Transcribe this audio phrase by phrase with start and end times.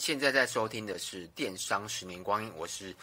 [0.00, 2.96] 现在在收听的是《电商十年光阴》，我是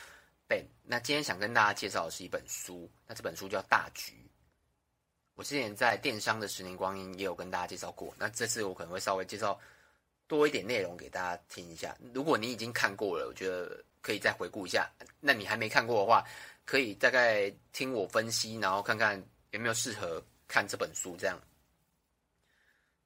[0.49, 0.65] Ben。
[0.81, 4.13] 那今天想跟大家介绍的是一本书，那这本书叫《大局》。
[5.35, 9.59] 我之前在《电商的十年光阴》也有跟大家介绍过，那这次我可能会稍微介绍
[10.25, 11.95] 多一点内容给大家听一下。
[12.15, 16.25] 如果你已经看过了，我觉得可以再回顾一下；那你还没看过的话，
[16.65, 21.39] 可以大概听我分析，然后看看有没有适合看这本书这样。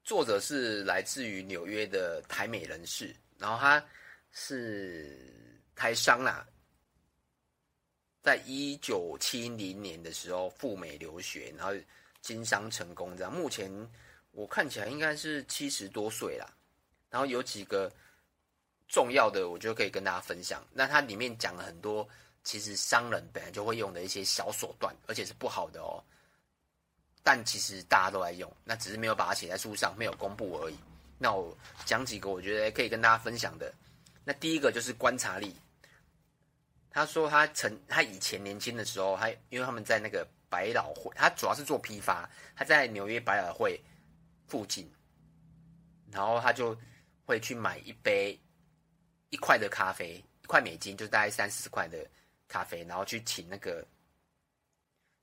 [0.06, 3.84] 作者是来自于纽约的台美人士，然后他
[4.32, 6.48] 是台商啦，
[8.22, 11.74] 在一九七零年的时候赴美留学，然后
[12.22, 13.18] 经商成功。
[13.18, 13.70] 这样目前
[14.32, 16.46] 我看起来应该是七十多岁啦。
[17.10, 17.92] 然后有几个
[18.88, 20.66] 重要的，我就可以跟大家分享。
[20.72, 22.08] 那它里面讲了很多，
[22.44, 26.02] 其实商人本来就会用的一些小手段，而且是不好的哦。
[27.24, 30.78] 但其实大家都在用，那只是没有把它写在书上，没有公布而已。
[31.22, 33.72] 那我讲几个我觉得可以跟大家分享的。
[34.24, 35.56] 那第一个就是观察力。
[36.90, 43.80] 他说他曾他以前年轻的时候，他因为他们在那个百老汇，他主要是做批发，他在纽约百老汇
[44.48, 44.92] 附近，
[46.10, 46.76] 然后他就
[47.24, 48.40] 会去买一杯
[49.30, 52.04] 一块的咖啡，一块美金，就大概三四十块的
[52.48, 53.86] 咖啡，然后去请那个。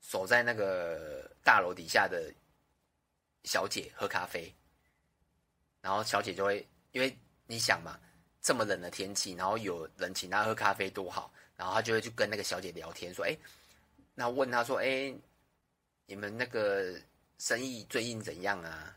[0.01, 2.33] 守在那个大楼底下的
[3.43, 4.55] 小姐喝咖啡，
[5.81, 7.99] 然后小姐就会，因为你想嘛，
[8.41, 13.37] 这么冷的天气，然后有人请她喝咖啡多好，然后她就会去跟那个小姐聊天，说，哎，
[14.15, 15.15] 那问她说，哎，
[16.07, 16.95] 你们那个
[17.39, 18.97] 生意最近怎样啊？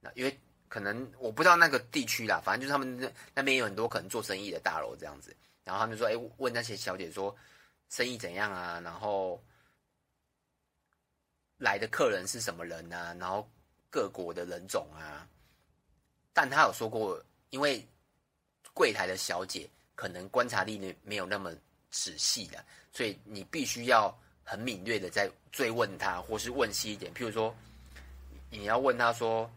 [0.00, 7.36] 那因为可能我不知道那个地区啦，反正就是他们那那边有很多可能做生意的大楼这样子，然后他们说，哎，问那些小姐说，
[7.88, 8.80] 生意怎样啊？
[8.80, 9.42] 然后。
[11.58, 13.16] 来的客人是什么人啊？
[13.18, 13.50] 然后
[13.88, 15.26] 各国的人种啊，
[16.36, 17.82] 但他有说过，因为
[18.74, 21.50] 柜台的小姐可能观察力呢没有那么
[21.90, 24.14] 仔细的，所以你必须要
[24.44, 27.10] 很敏锐的在追问他，或是问细一点。
[27.14, 27.56] 譬如说，
[28.50, 29.50] 你要问他说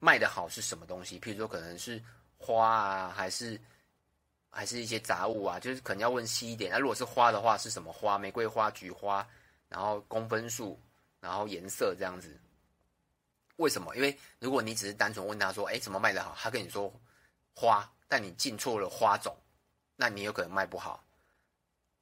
[0.00, 1.18] 卖的好是什么东西？
[1.18, 1.98] 譬如说，可能是
[2.36, 3.58] 花啊，还是
[4.50, 5.58] 还是一些杂物啊？
[5.58, 6.70] 就是可能要问细一点。
[6.70, 8.18] 那如果是花的话，是什么花？
[8.18, 9.26] 玫瑰花、菊花，
[9.66, 10.78] 然后公分数。
[11.22, 12.34] 然后颜色这样子，
[13.60, 13.94] 为什么？
[13.94, 16.92] 因为如果你只是单纯问他说：“哎，怎么卖得好？”他跟你说
[17.54, 19.36] 花，但你进错了花种，
[19.96, 21.04] 那你有可能卖不好。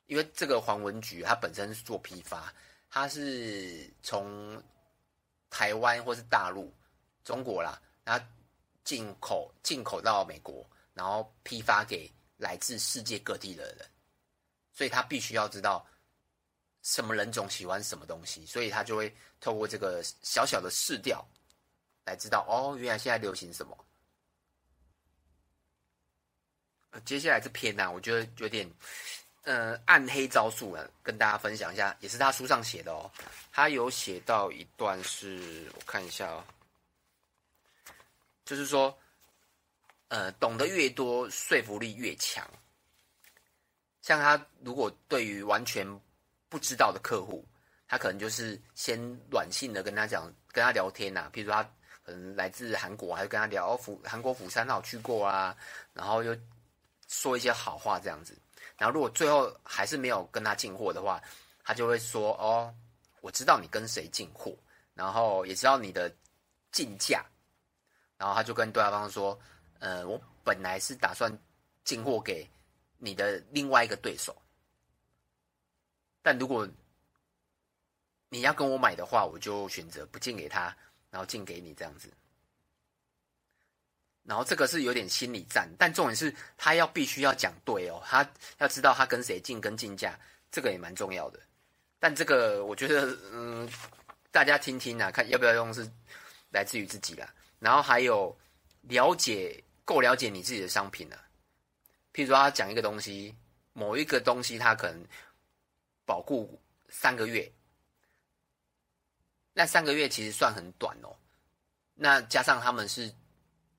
[0.06, 2.54] 因为这个黄文菊它本身是做批发，
[2.88, 4.62] 它是从
[5.50, 6.72] 台湾或是大陆、
[7.24, 8.24] 中国啦，然后
[8.84, 10.64] 进口进口到美国，
[10.94, 13.86] 然后批发给来自世界各地的人，
[14.72, 15.84] 所以他必须要知道。
[16.80, 21.26] 什么人种喜欢什么东西，所以他就会透过这个小小的试调
[22.08, 23.76] 来知道哦，原来现在流行什么。
[27.04, 28.68] 接下来这篇呢、我觉得有点
[29.42, 33.10] 呃暗黑招数啊，跟大家分享一下，也是他书上写的哦。
[33.52, 36.44] 他有写到一段是，我看一下哦，
[38.44, 38.96] 就是说，
[40.08, 42.48] 呃，懂得越多，说服力越强。
[44.00, 45.86] 像他如果对于完全
[46.48, 47.46] 不知道的客户，
[47.86, 48.98] 他可能就是先
[49.30, 51.30] 软性的跟他讲，跟他聊天呐、啊。
[51.32, 51.70] 譬如说他
[52.08, 55.54] 可能来自韩国，还跟他聊釜韩国釜山，他有去过啊。
[55.92, 56.34] 然后又
[57.06, 58.34] 说一些好话这样子。
[58.78, 61.20] 然后如果最后还是没有跟他进货的话，
[61.62, 62.74] 他就会说：“哦，
[63.20, 64.56] 我知道你跟谁进货，
[64.94, 66.10] 然后也知道你的
[66.72, 67.22] 进价。”
[68.16, 69.38] 然后他就跟对方说
[69.78, 71.30] ：“呃，我本来是打算
[71.84, 72.48] 进货给
[72.96, 74.34] 你的另外一个对手。”
[76.24, 76.66] 但如果
[78.30, 80.74] 你要跟我买的话，我就选择不进给他，
[81.10, 82.10] 然后进给你这样子。
[84.24, 90.18] 然后这个是有点心理战，但重点是他要必须要讲对哦，他要知道他跟谁进跟进价，
[90.50, 91.40] 这个也蛮重要的。
[91.98, 93.68] 但这个我觉得，嗯，
[94.30, 95.90] 大家听听啊，看要不要用是
[96.50, 97.32] 来自于自己啦。
[97.58, 98.36] 然后还有
[98.82, 101.18] 了解够了解你自己的商品啊，
[102.12, 103.34] 譬如说他讲一个东西，
[103.72, 105.04] 某一个东西他可能。
[106.08, 106.58] 保固
[106.88, 107.52] 三个月，
[109.58, 111.10] 那三个月其实算很短哦。
[111.92, 113.12] 那加上他们是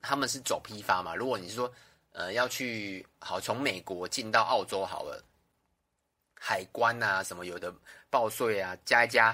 [0.01, 1.73] 他们是走批发嘛，如果你是说
[2.11, 5.23] 呃要去好从美国进到澳洲好了，
[6.37, 7.73] 海关啊什么有的
[8.09, 9.33] 报税啊加一加，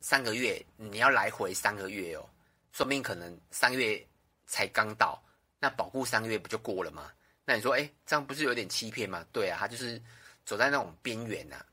[0.00, 2.24] 三个月你要来回三个月哦，
[2.70, 4.06] 说不定可能三个月
[4.46, 5.20] 才刚到，
[5.58, 7.10] 那保护三个月不就过了吗？
[7.44, 9.26] 那你说哎，这样不是有点欺骗吗？
[9.32, 10.00] 对啊，他就是。
[10.46, 11.64] 走在那种边缘呐，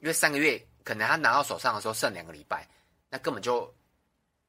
[0.00, 2.68] 因为三个月可能他拿到手上的时候剩两个礼拜，
[3.16, 3.74] 那根本就，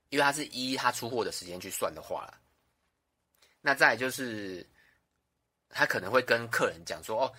[0.09, 2.37] 因为他是依他出货的时间去算的话了。
[3.61, 4.67] 那再就是
[5.69, 7.33] 他可能会跟客人讲说：“哦，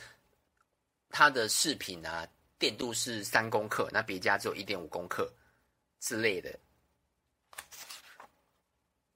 [1.10, 2.26] 他的饰品啊，
[2.58, 5.30] 电镀是三公克，那别家只有一点五公克
[6.00, 6.58] 之类的。”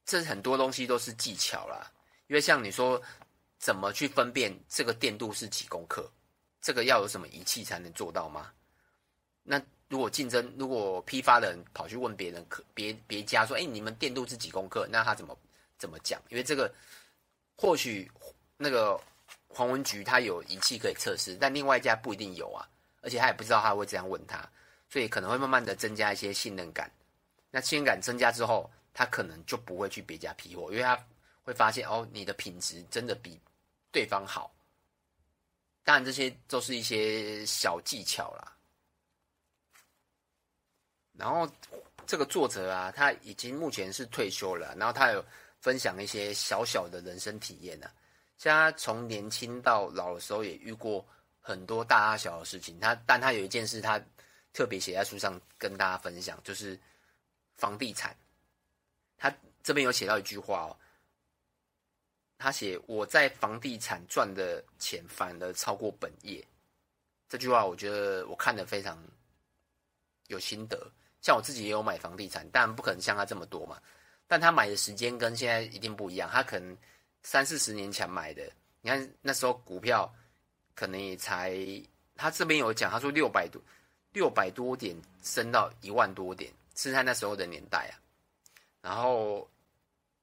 [0.04, 1.90] 这很多东西都是技巧啦，
[2.26, 3.02] 因为像你说，
[3.58, 6.12] 怎么去分辨这个电镀是几公克？
[6.60, 8.52] 这个要有什么仪器才能做到吗？
[9.42, 9.58] 那
[9.92, 15.36] 如果竞争，如果批发的人跑去问别人，可别别家说：“哎，你们电镀是几公克？”那他怎么
[15.76, 16.18] 怎么讲？
[16.30, 16.72] 因为这个
[17.58, 18.10] 或许
[18.56, 18.98] 那个
[19.48, 22.66] 黄文菊他有仪器可以测试，但另外一家不一定有啊，
[23.02, 24.48] 而且他也不知道他会这样问他，
[24.88, 26.90] 所以可能会慢慢的增加一些信任感。
[27.50, 30.98] 那信任感增加之后，他可能就不会去别家批货，因为他
[31.42, 33.38] 会发现哦，你的品质真的比
[33.90, 34.50] 对方好。
[35.84, 38.56] 当然，这些都是一些小技巧啦。
[41.14, 41.48] 然后
[42.06, 45.24] 这个作者啊，他已经目前是退休了，然后他有
[45.60, 47.90] 分享一些小小的人生体验呢。
[48.38, 51.06] 像他从年轻到老的时候，也遇过
[51.40, 52.80] 很多大大小小的事情。
[52.80, 54.00] 他，但他有一件事，他
[54.52, 56.78] 特别写在书上跟大家分享，就是
[57.56, 58.16] 房地产。
[59.16, 59.32] 他
[59.62, 60.76] 这边有写到一句话哦。
[62.38, 66.44] 他写：“我在房地产赚的钱反而超过本业。”
[67.28, 69.00] 这句话我觉得我看得非常
[70.26, 70.90] 有心得。
[71.22, 73.80] 像我自己也有买房地产，但不可能像他这么多嘛。
[74.26, 76.28] 但他买的时间跟现在一定不一样。
[76.30, 76.76] 他可能
[77.22, 78.42] 三四十年前买的，
[78.82, 80.12] 你看那时候股票
[80.74, 81.56] 可能也才……
[82.14, 83.58] 他这边有讲，他说六百多
[84.12, 87.96] 六百多点升到一万多点，是他那时候的年代啊。
[88.82, 89.48] 然后。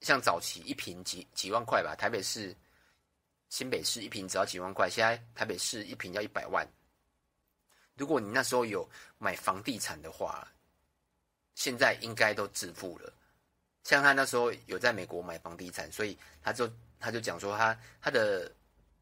[0.01, 2.56] 像早期一平几几万块吧，台北市、
[3.50, 6.66] 新北市一平只要几万块，现在台北市一平要一百万。
[7.98, 10.48] 如果你那时候有买房地产的话，
[11.59, 13.11] 现在应该都致富了。
[13.83, 16.71] 像他那时候有在美国买房地产，所以他就
[17.01, 18.50] 他就讲说他他的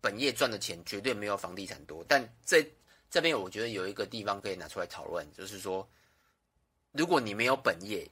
[0.02, 2.04] 本业赚的钱绝对没有房地产多。
[2.08, 2.68] 但这
[3.12, 5.88] 这边我觉得有一个地方可以拿出来讨论，就是说，
[6.94, 8.10] 如果你没有本业，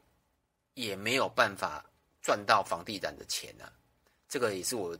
[0.76, 1.84] 也没有办法。
[2.26, 3.72] 赚到房地产的钱、啊？
[4.28, 4.98] 这个也是我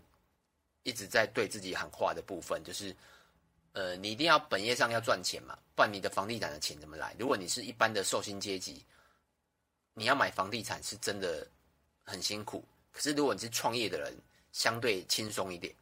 [0.84, 2.96] 一直在对自己喊话的部分，就是，
[3.72, 7.16] 呃，你一定要本业上要赚钱嘛，不然你的房地产的钱怎么来？
[7.18, 8.86] 如果你是一般的受薪阶级，
[9.96, 11.48] 你要买房地产是真的
[12.04, 12.64] 很辛苦。
[12.92, 14.16] 可是如果你是创业的人，
[14.52, 15.74] 相对轻松一点。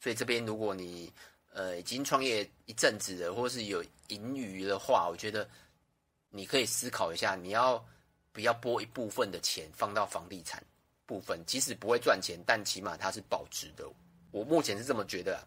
[0.00, 1.12] 所以这边如果你
[1.52, 5.46] 呃已经创业一阵子了，或是有盈余的话，我觉得
[6.30, 7.84] 你可以思考一下，你要。
[8.34, 10.60] 不要拨一部分的钱放到房地产
[11.06, 13.88] 部分，即使不会赚钱，但起码它是保值的。
[14.32, 15.46] 我目前是这么觉得啊。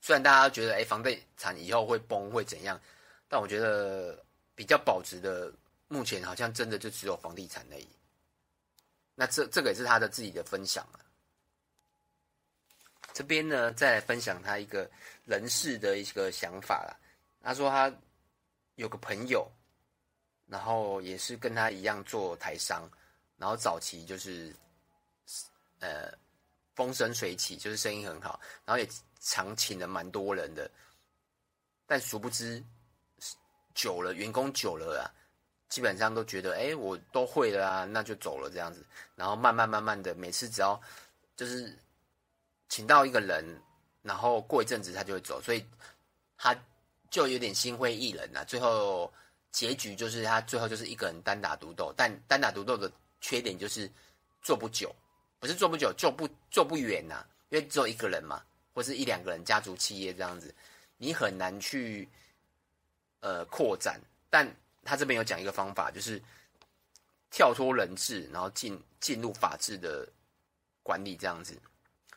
[0.00, 2.80] 虽然大家觉得，哎，房地产以后会崩会怎样，
[3.28, 4.24] 但我觉得
[4.54, 5.52] 比较保值的，
[5.88, 7.88] 目前好像真的就只有房地产而已。
[9.14, 11.00] 那这这个也是他的自己的分享啊。
[13.12, 14.90] 这边呢，再来分享他一个
[15.24, 16.96] 人事的一个想法啦。
[17.42, 17.92] 他说他
[18.74, 19.50] 有个朋友。
[20.48, 22.88] 然后也是跟他一样做台商，
[23.36, 24.54] 然后早期就是，
[25.80, 26.16] 呃，
[26.76, 30.70] 风生水起，就是生意很好，然后也常请了蛮多人的，
[31.84, 32.62] 但殊不知，
[33.74, 35.10] 久了员工久了啊，
[35.68, 40.80] 基本上都觉得，哎，我都会了啊，那就走了这样子，然后慢慢慢慢的，每次只要
[41.36, 41.76] 就是
[42.68, 43.44] 请到一个人，
[44.02, 45.64] 然后过一阵子他就会走，所以
[46.36, 46.54] 他
[47.10, 49.12] 就有点心灰意冷了，最后。
[49.52, 52.92] 结局就是他最后就是一个人单打独斗，但单打独斗的
[53.22, 53.90] 缺点就是
[54.42, 54.94] 做不久，
[55.38, 58.42] 不是做不久，做不做不远呐、啊，因为只有一个人嘛，
[58.74, 60.54] 或是一两个人家族企业这样子，
[60.98, 62.06] 你很难去
[63.20, 63.98] 呃扩展。
[64.28, 64.46] 但
[64.86, 66.22] 他这边有讲一个方法，就是
[67.30, 70.08] 跳脱人治，然后进进入法治的
[70.82, 71.60] 管理这样子。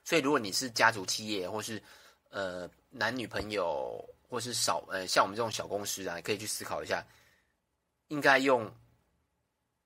[0.05, 1.81] 所以如果你是家族企业，或是
[2.29, 7.03] 呃男女朋友，或是少呃像我们这种小公司啊，可以去思考一下。
[8.07, 8.67] 应该用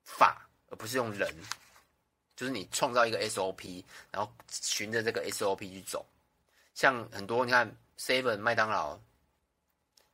[0.03, 1.29] 法，而不是用人。
[2.37, 6.05] 就是你创造一个 SOP，然后循着这个 SOP 去走。
[6.73, 8.97] 像很多你看 Seven、麦当劳，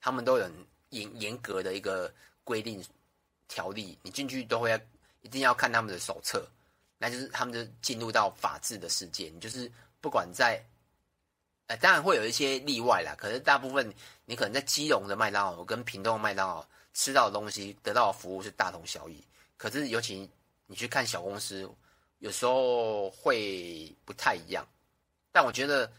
[0.02, 0.52] 他们都有
[0.90, 2.12] 严严格的一个
[2.50, 2.84] 规定
[3.48, 4.80] 条例，你进去都会要
[5.22, 6.48] 一定要看他们的手册，
[6.98, 9.30] 那就是他们就进入到法治的世界。
[9.30, 10.60] 你就是不管在，
[11.68, 13.94] 呃，当然会有一些例外啦，可是大部分
[14.26, 16.66] 你可能在基隆的麦当劳跟屏东的麦当劳。
[16.92, 19.24] 吃到的东西，得到的服务是大同小异。
[19.56, 20.28] 可是，尤其
[20.66, 21.70] 你去看小公司，
[22.18, 24.68] 有时候会不太一样。
[25.32, 25.90] 但我觉得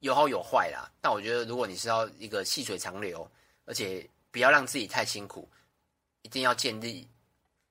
[0.00, 0.90] 有好有坏啦。
[1.00, 3.26] 但我觉得，如果你是要一个细水长流，
[3.64, 5.48] 而且不要让自己太辛苦，
[6.22, 7.08] 一定要建立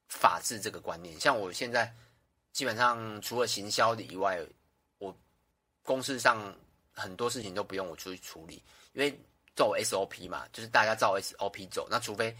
[0.07, 1.19] 法治这个观念。
[1.19, 1.93] 像我现在
[2.51, 4.39] 基本上除了行销的以外，
[4.97, 5.15] 我
[5.83, 6.55] 公司上
[6.91, 8.63] 很多事情都不用我出去处理，
[8.93, 9.17] 因为
[9.55, 11.87] 走 SOP 嘛，就是大家照 SOP 走。
[11.89, 12.35] 那除非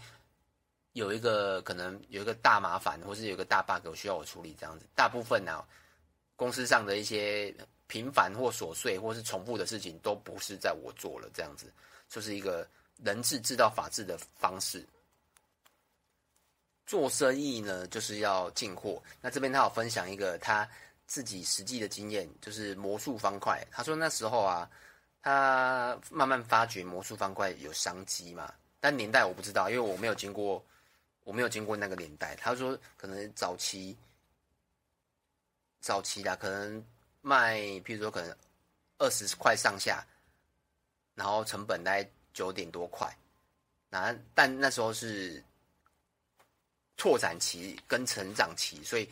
[0.92, 4.86] 有一个可能有一个大麻烦，或是有一个大 bug 需要我处理这样子。
[4.94, 5.68] 大部分呢、啊，
[6.34, 7.54] 公司上的一些
[7.86, 11.72] 频繁或琐碎或是重复的事情，都不是在我做了这样子，
[12.08, 12.68] 就是一个
[13.04, 14.84] 人治知道法治的方式。
[16.90, 19.00] 做生意呢，就是要进货。
[19.20, 20.68] 那这边他有分享一个他
[21.06, 23.64] 自己实际的经验，就是魔术方块。
[23.70, 24.68] 他说那时候啊，
[25.22, 30.60] 他慢慢发觉魔术方块有商机嘛，但年代我不知道，因为我没有经过，
[31.22, 32.34] 我没有经过那个年代。
[32.34, 33.96] 他说可能早期，
[35.80, 36.84] 早期的可能
[37.20, 38.36] 卖，譬如说可能
[38.98, 40.04] 二十块上下，
[41.14, 43.16] 然后成本大概九点多块，
[43.90, 45.40] 那但那时候是。
[47.00, 49.08] 拓展期跟成长期，所以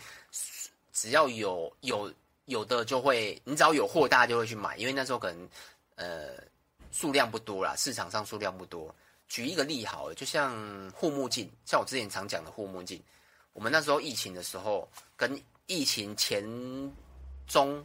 [0.92, 2.12] 只要有有
[2.44, 5.48] 有的就会，你只要有货，大家就会去买，因为那时候可能
[5.94, 6.34] 呃
[6.92, 8.94] 数量不多啦，市场上数量不多。
[9.26, 10.52] 举一个例好了，就像
[10.94, 13.02] 护目镜，像我之前常讲的护目镜，
[13.54, 16.44] 我们那时候疫情的时候，跟疫情前
[17.46, 17.82] 中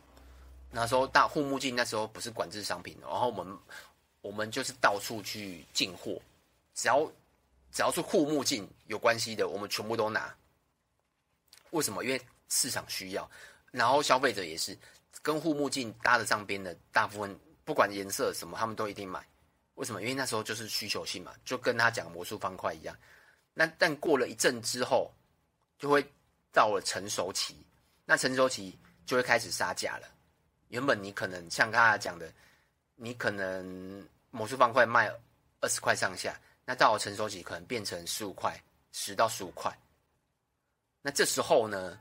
[0.70, 3.58] 那时候大护目镜那时候不是管制商品，然后我们
[4.20, 6.22] 我们就是到处去进货，
[6.76, 7.10] 只要。
[7.74, 10.34] 只要是护目镜有关系的，我们全部都拿。
[11.72, 12.04] 为什么？
[12.06, 13.30] 因为市场需要，
[13.72, 14.78] 然后消费者也是
[15.24, 19.28] 跟护目镜搭得上边的，大部分不管颜色什么，他们都一定买。
[19.74, 20.04] 为什么？
[20.04, 22.96] 因为那时候就是需求性嘛，就跟他讲魔术方块一样。
[23.56, 25.12] 那但过了一阵之后，
[25.80, 26.06] 就会
[26.52, 27.66] 到了成熟期，
[28.06, 30.08] 那成熟期就会开始杀价了。
[30.68, 32.32] 原本你可能像刚才讲的，
[32.94, 35.12] 你可能魔术方块卖
[35.60, 36.40] 二十块上下。
[36.66, 39.72] 那到了成熟期，可能变成十五块，十到十五块。
[41.02, 42.00] 那这时候呢，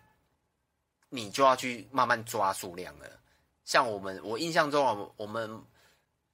[1.09, 3.21] 你就要去慢慢抓数量了。
[3.65, 5.61] 像我们，我印象中啊，我们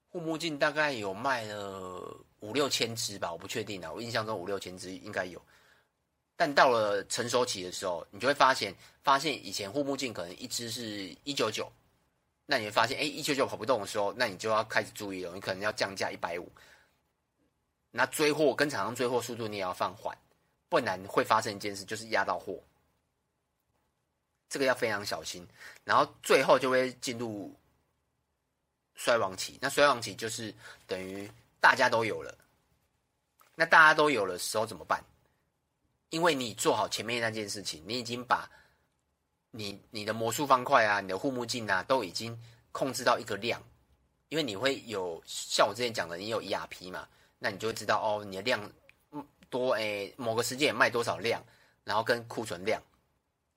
[0.08, 3.90] 护目镜大概有卖了五六千只吧，我不确定啊。
[3.90, 5.42] 我印象中五六千只应该有。
[6.36, 11.70] 但到了成熟期的时候，你就会发现，发现以前护目镜可能一只是一九九，
[12.46, 16.50] 那你会发现，哎，一九九跑不动的时候，那你就要开始注意了，你可能要降价一百五。
[17.90, 20.16] 那追货跟厂商追货速度你也要放缓，
[20.68, 22.58] 不然会发生一件事，就是压到货。
[24.48, 25.46] 这个要非常小心，
[25.84, 27.54] 然后最后就会进入
[28.94, 29.58] 衰亡期。
[29.60, 30.54] 那衰亡期就是
[30.86, 31.30] 等于
[31.60, 32.34] 大家都有了，
[33.54, 35.04] 那大家都有了时候怎么办？
[36.10, 38.50] 因为你做好前面那件事情，你已经把
[39.50, 42.38] 你你的魔术方块啊、你的护目镜啊都已经
[42.72, 43.62] 控制到一个量，
[44.30, 47.06] 因为你会有像我之前讲的，你有 ERP 嘛。
[47.38, 48.60] 那你就会知道哦，你的量
[49.48, 51.42] 多诶，某个时间也卖多少量，
[51.84, 52.82] 然后跟库存量，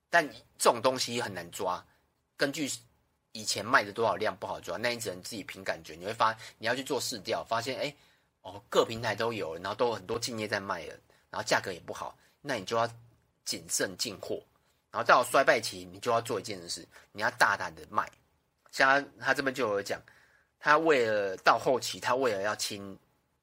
[0.09, 1.83] 但这种东西很难抓，
[2.37, 2.69] 根据
[3.31, 5.95] 以前卖的多少量不好抓，那你只能自己凭感觉。
[5.95, 7.95] 你会发，你要去做试调，发现诶，
[8.41, 10.95] 哦，各平台都有，然后都有很多竞业在卖了，
[11.29, 12.87] 然后价格也不好，那你就要
[13.43, 14.41] 谨慎进货。
[14.91, 18.09] 然后到了衰败期，你就要做一件事，你要大胆的卖。
[18.71, 20.01] 像他他这边就有讲，
[20.59, 22.97] 他为了到后期，他为了要清。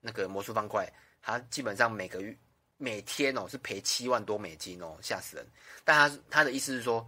[0.09, 2.35] 那个魔术方块，他基本上每个月、
[2.79, 5.47] 每天哦是赔七万多美金哦，吓死人。
[5.85, 7.07] 但他他的意思是说，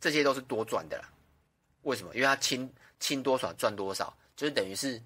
[0.00, 1.12] 这些都是多赚的啦。
[1.82, 2.14] 为什么？
[2.14, 4.98] 因为他清清多少赚多少，就是等于是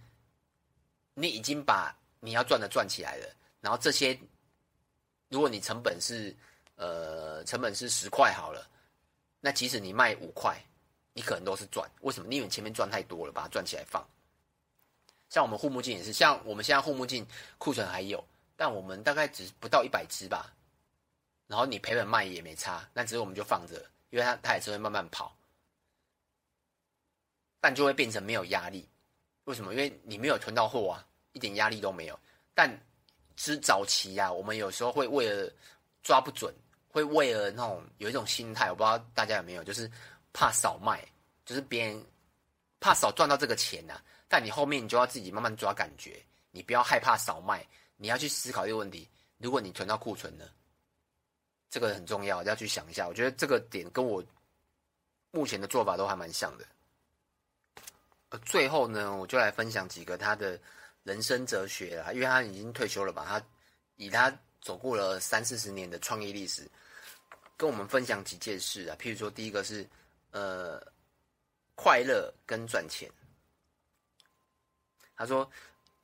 [1.14, 3.26] 你已经把你要赚的赚起来了。
[3.60, 4.16] 然后这些，
[5.28, 6.32] 如果你成本是
[6.76, 8.70] 呃成本是十块好了，
[9.40, 10.56] 那即使你卖五块，
[11.12, 11.90] 你可能都是赚。
[12.02, 12.32] 为什么？
[12.32, 14.06] 因为你前面赚太多了，把它赚起来放。
[15.36, 17.26] 像我们护目镜也是，像我们现在护目镜
[17.58, 18.26] 库存还有，
[18.56, 20.50] 但我们大概只不到一百只吧。
[21.46, 25.36] 然后你赔本卖也没差，那只是我们就放着，因为它它也是会慢慢跑，
[27.60, 28.88] 但就会变成没有压力。
[29.44, 29.74] 为什么？
[29.74, 32.18] 因为你没有囤到货啊，一点压力都没有。
[32.54, 32.74] 但
[33.36, 35.52] 之早期、啊，我们有时候会为了
[36.02, 36.50] 抓不准，
[36.88, 39.86] 会为了那种有一种心态，我不知道大家有没有，就是
[40.32, 41.06] 怕少卖，
[41.44, 42.02] 就是别人
[42.80, 47.66] 怕少赚到这个钱呐、但你后面你就要自己慢慢抓感觉，你不要害怕少卖，
[47.96, 50.50] 你要去思考一个问题：如果你囤到库存了，
[51.70, 53.06] 这个很重要，要去想一下。
[53.06, 54.24] 我觉得这个点跟我
[55.30, 56.64] 目前的做法都还蛮像的。
[58.30, 60.58] 呃，最后呢，我就来分享几个他的
[61.04, 63.46] 人生哲学啦，因为他已经退休了吧，他
[63.96, 66.68] 以他走过了三四十年的创业历史，
[67.56, 68.96] 跟我们分享几件事啊。
[68.98, 69.88] 譬如说，第一个是
[70.32, 70.84] 呃，
[71.76, 73.08] 快乐跟赚钱。
[75.16, 75.50] 他说：“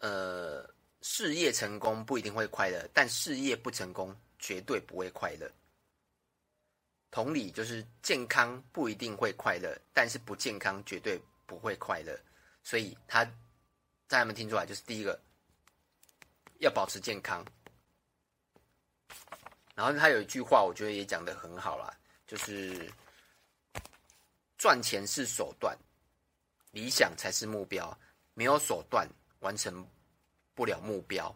[0.01, 0.69] 呃，
[1.03, 5.51] 事业成功不一定会快乐，但事业不成功绝对不会快乐。
[7.11, 12.19] 同理，就是健康不一定会快乐，但是不健康绝对不会快乐。
[12.65, 13.25] 所以他
[14.07, 14.65] 大家有没有听出来？
[14.65, 15.21] 就是第一个
[16.61, 17.45] 要保持健康。
[19.75, 21.95] 然后他有一句话，我觉得也讲得很好啦，
[22.27, 22.91] 就是
[24.57, 25.77] 赚钱是手段，
[26.71, 27.99] 理想才是目标。
[28.35, 29.09] 没有手段，
[29.41, 29.87] 完成
[30.55, 31.35] 不了目标。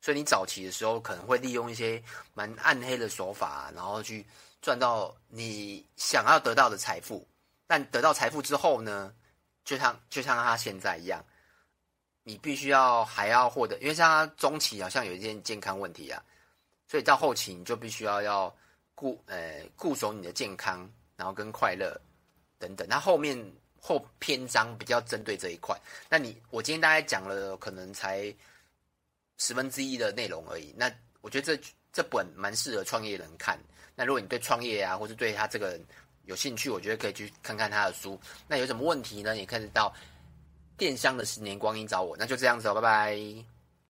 [0.00, 4.24] 所以你早期的时候可能会利用一些蛮暗黑的手法，然后去
[4.62, 7.26] 赚到你想要得到的财富。
[7.66, 9.12] 但得到财富之后呢，
[9.64, 11.22] 就像就像他现在一样，
[12.22, 16.22] 你必须要还要获得，因为像他中期好像有一件健康问题啊，
[16.86, 18.56] 所以到后期你就必须要要
[18.94, 22.00] 固呃固守你的健康，然后跟快乐
[22.58, 22.86] 等等。
[22.88, 23.36] 那后面
[23.80, 25.78] 后篇章比较针对这一块。
[26.08, 28.34] 那你我今天大概讲了可能才。
[29.40, 30.74] 十分之一的内容而已。
[30.76, 33.56] 那我觉得这这本蛮适合创业人看。
[33.94, 35.84] 那如果你对创业啊，或是对他这个人
[36.24, 38.20] 有兴趣，我觉得可以去看看他的书。
[38.48, 39.34] 那有什么问题呢？
[39.34, 39.94] 你可以到
[40.76, 42.16] 电商的十年光阴找我。
[42.16, 43.57] 那就这样子哦，拜拜。